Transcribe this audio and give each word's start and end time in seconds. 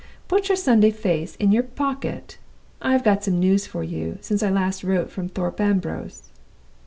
'Put 0.27 0.49
your 0.49 0.55
Sunday 0.55 0.89
face 0.89 1.35
in 1.35 1.51
your 1.51 1.61
pocket. 1.61 2.39
I 2.81 2.93
have 2.93 3.03
got 3.03 3.23
some 3.23 3.39
news 3.39 3.67
for 3.67 3.83
you, 3.83 4.17
since 4.19 4.41
I 4.41 4.49
last 4.49 4.83
wrote 4.83 5.11
from 5.11 5.29
Thorpe 5.29 5.61
Ambrose. 5.61 6.31